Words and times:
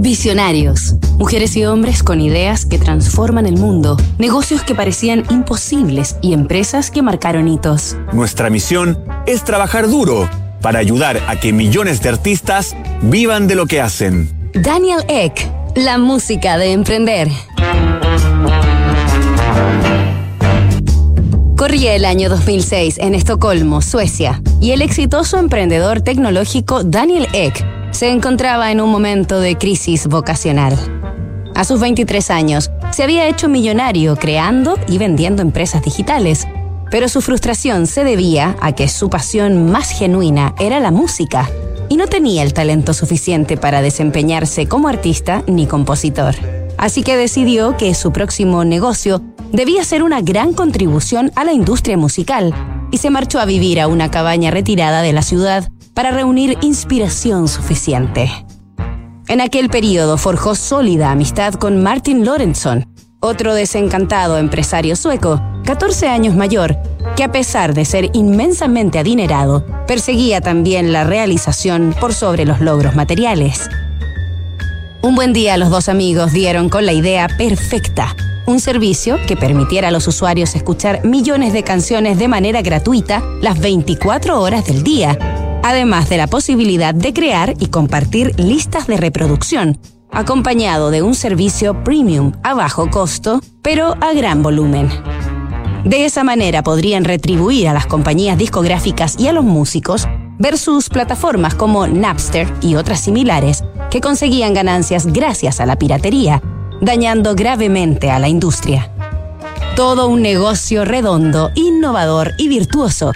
Visionarios. 0.00 0.94
Mujeres 1.18 1.54
y 1.58 1.66
hombres 1.66 2.02
con 2.02 2.22
ideas 2.22 2.64
que 2.64 2.78
transforman 2.78 3.44
el 3.44 3.58
mundo, 3.58 3.98
negocios 4.16 4.62
que 4.62 4.74
parecían 4.74 5.24
imposibles 5.28 6.16
y 6.22 6.32
empresas 6.32 6.90
que 6.90 7.02
marcaron 7.02 7.46
hitos. 7.48 7.98
Nuestra 8.10 8.48
misión 8.48 8.98
es 9.26 9.44
trabajar 9.44 9.90
duro 9.90 10.26
para 10.62 10.78
ayudar 10.78 11.20
a 11.28 11.38
que 11.38 11.52
millones 11.52 12.00
de 12.00 12.08
artistas 12.08 12.74
vivan 13.02 13.46
de 13.46 13.56
lo 13.56 13.66
que 13.66 13.82
hacen. 13.82 14.30
Daniel 14.54 15.04
Eck, 15.06 15.46
la 15.76 15.98
música 15.98 16.56
de 16.56 16.72
emprender. 16.72 17.28
Corría 21.58 21.94
el 21.94 22.06
año 22.06 22.30
2006 22.30 22.96
en 22.96 23.14
Estocolmo, 23.14 23.82
Suecia, 23.82 24.40
y 24.62 24.70
el 24.70 24.80
exitoso 24.80 25.36
emprendedor 25.36 26.00
tecnológico 26.00 26.84
Daniel 26.84 27.28
Eck 27.34 27.79
se 27.90 28.08
encontraba 28.10 28.70
en 28.70 28.80
un 28.80 28.90
momento 28.90 29.40
de 29.40 29.56
crisis 29.56 30.06
vocacional. 30.06 30.76
A 31.54 31.64
sus 31.64 31.80
23 31.80 32.30
años, 32.30 32.70
se 32.90 33.02
había 33.02 33.28
hecho 33.28 33.48
millonario 33.48 34.16
creando 34.16 34.78
y 34.88 34.98
vendiendo 34.98 35.42
empresas 35.42 35.82
digitales, 35.82 36.46
pero 36.90 37.08
su 37.08 37.20
frustración 37.20 37.86
se 37.86 38.04
debía 38.04 38.56
a 38.60 38.72
que 38.72 38.88
su 38.88 39.10
pasión 39.10 39.70
más 39.70 39.90
genuina 39.90 40.54
era 40.58 40.80
la 40.80 40.90
música 40.90 41.48
y 41.88 41.96
no 41.96 42.06
tenía 42.06 42.42
el 42.42 42.52
talento 42.52 42.94
suficiente 42.94 43.56
para 43.56 43.82
desempeñarse 43.82 44.66
como 44.66 44.88
artista 44.88 45.42
ni 45.46 45.66
compositor. 45.66 46.34
Así 46.78 47.02
que 47.02 47.16
decidió 47.16 47.76
que 47.76 47.94
su 47.94 48.12
próximo 48.12 48.64
negocio 48.64 49.22
debía 49.52 49.84
ser 49.84 50.02
una 50.02 50.20
gran 50.20 50.54
contribución 50.54 51.30
a 51.34 51.44
la 51.44 51.52
industria 51.52 51.96
musical 51.96 52.54
y 52.90 52.98
se 52.98 53.10
marchó 53.10 53.38
a 53.38 53.44
vivir 53.44 53.80
a 53.80 53.88
una 53.88 54.10
cabaña 54.10 54.50
retirada 54.50 55.02
de 55.02 55.12
la 55.12 55.22
ciudad 55.22 55.70
para 56.00 56.12
reunir 56.12 56.56
inspiración 56.62 57.46
suficiente. 57.46 58.30
En 59.28 59.42
aquel 59.42 59.68
periodo 59.68 60.16
forjó 60.16 60.54
sólida 60.54 61.10
amistad 61.10 61.52
con 61.52 61.82
Martin 61.82 62.24
Lorentzon, 62.24 62.86
otro 63.20 63.52
desencantado 63.52 64.38
empresario 64.38 64.96
sueco, 64.96 65.42
14 65.66 66.08
años 66.08 66.34
mayor, 66.34 66.78
que 67.16 67.24
a 67.24 67.30
pesar 67.30 67.74
de 67.74 67.84
ser 67.84 68.08
inmensamente 68.14 68.98
adinerado, 68.98 69.66
perseguía 69.86 70.40
también 70.40 70.90
la 70.90 71.04
realización 71.04 71.94
por 72.00 72.14
sobre 72.14 72.46
los 72.46 72.62
logros 72.62 72.94
materiales. 72.94 73.68
Un 75.02 75.14
buen 75.14 75.34
día 75.34 75.58
los 75.58 75.68
dos 75.68 75.90
amigos 75.90 76.32
dieron 76.32 76.70
con 76.70 76.86
la 76.86 76.94
idea 76.94 77.28
perfecta, 77.28 78.16
un 78.46 78.58
servicio 78.58 79.18
que 79.26 79.36
permitiera 79.36 79.88
a 79.88 79.90
los 79.90 80.08
usuarios 80.08 80.54
escuchar 80.54 81.04
millones 81.04 81.52
de 81.52 81.62
canciones 81.62 82.18
de 82.18 82.26
manera 82.26 82.62
gratuita 82.62 83.22
las 83.42 83.60
24 83.60 84.40
horas 84.40 84.64
del 84.64 84.82
día, 84.82 85.18
además 85.62 86.08
de 86.08 86.16
la 86.16 86.26
posibilidad 86.26 86.94
de 86.94 87.12
crear 87.12 87.54
y 87.58 87.66
compartir 87.66 88.38
listas 88.38 88.86
de 88.86 88.96
reproducción, 88.96 89.78
acompañado 90.10 90.90
de 90.90 91.02
un 91.02 91.14
servicio 91.14 91.84
premium 91.84 92.32
a 92.42 92.54
bajo 92.54 92.90
costo, 92.90 93.40
pero 93.62 93.94
a 94.00 94.12
gran 94.12 94.42
volumen. 94.42 94.88
De 95.84 96.04
esa 96.04 96.24
manera 96.24 96.62
podrían 96.62 97.04
retribuir 97.04 97.68
a 97.68 97.72
las 97.72 97.86
compañías 97.86 98.36
discográficas 98.36 99.18
y 99.18 99.28
a 99.28 99.32
los 99.32 99.44
músicos 99.44 100.06
versus 100.38 100.88
plataformas 100.88 101.54
como 101.54 101.86
Napster 101.86 102.52
y 102.60 102.74
otras 102.74 103.00
similares 103.00 103.64
que 103.90 104.00
conseguían 104.00 104.54
ganancias 104.54 105.06
gracias 105.06 105.60
a 105.60 105.66
la 105.66 105.76
piratería, 105.76 106.42
dañando 106.80 107.34
gravemente 107.34 108.10
a 108.10 108.18
la 108.18 108.28
industria. 108.28 108.90
Todo 109.74 110.08
un 110.08 110.22
negocio 110.22 110.84
redondo, 110.84 111.50
innovador 111.54 112.32
y 112.38 112.48
virtuoso. 112.48 113.12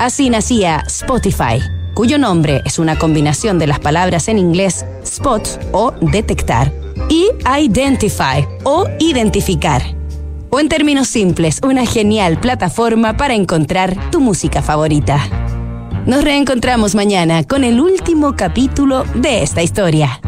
Así 0.00 0.30
nacía 0.30 0.82
Spotify, 0.86 1.60
cuyo 1.92 2.16
nombre 2.16 2.62
es 2.64 2.78
una 2.78 2.98
combinación 2.98 3.58
de 3.58 3.66
las 3.66 3.80
palabras 3.80 4.28
en 4.28 4.38
inglés 4.38 4.86
spot 5.04 5.46
o 5.72 5.92
detectar 6.00 6.72
y 7.10 7.28
identify 7.44 8.48
o 8.64 8.86
identificar. 8.98 9.82
O 10.48 10.58
en 10.58 10.70
términos 10.70 11.06
simples, 11.06 11.60
una 11.62 11.84
genial 11.84 12.40
plataforma 12.40 13.18
para 13.18 13.34
encontrar 13.34 14.10
tu 14.10 14.22
música 14.22 14.62
favorita. 14.62 15.20
Nos 16.06 16.24
reencontramos 16.24 16.94
mañana 16.94 17.44
con 17.44 17.62
el 17.62 17.78
último 17.78 18.36
capítulo 18.36 19.04
de 19.16 19.42
esta 19.42 19.62
historia. 19.62 20.18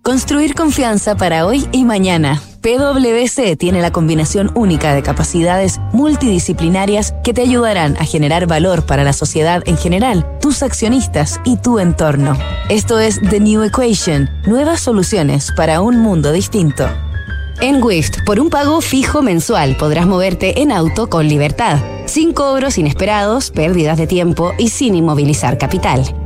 Construir 0.00 0.54
confianza 0.54 1.18
para 1.18 1.44
hoy 1.44 1.68
y 1.70 1.84
mañana. 1.84 2.40
PwC 2.66 3.54
tiene 3.56 3.80
la 3.80 3.92
combinación 3.92 4.50
única 4.56 4.92
de 4.92 5.00
capacidades 5.00 5.78
multidisciplinarias 5.92 7.14
que 7.22 7.32
te 7.32 7.42
ayudarán 7.42 7.96
a 7.98 8.04
generar 8.04 8.48
valor 8.48 8.84
para 8.86 9.04
la 9.04 9.12
sociedad 9.12 9.62
en 9.66 9.76
general, 9.76 10.26
tus 10.40 10.64
accionistas 10.64 11.40
y 11.44 11.58
tu 11.58 11.78
entorno. 11.78 12.36
Esto 12.68 12.98
es 12.98 13.20
The 13.20 13.38
New 13.38 13.62
Equation, 13.62 14.28
nuevas 14.48 14.80
soluciones 14.80 15.52
para 15.56 15.80
un 15.80 16.00
mundo 16.00 16.32
distinto. 16.32 16.88
En 17.60 17.80
Wift, 17.80 18.24
por 18.26 18.40
un 18.40 18.50
pago 18.50 18.80
fijo 18.80 19.22
mensual 19.22 19.76
podrás 19.76 20.08
moverte 20.08 20.60
en 20.60 20.72
auto 20.72 21.08
con 21.08 21.28
libertad, 21.28 21.78
sin 22.06 22.32
cobros 22.32 22.78
inesperados, 22.78 23.52
pérdidas 23.52 23.96
de 23.96 24.08
tiempo 24.08 24.54
y 24.58 24.70
sin 24.70 24.96
inmovilizar 24.96 25.56
capital. 25.56 26.25